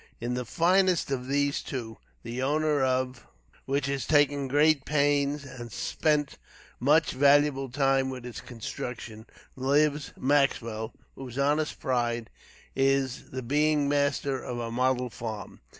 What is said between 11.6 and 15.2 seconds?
pride is the being master of a model